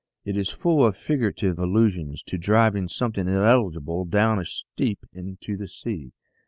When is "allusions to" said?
1.59-2.39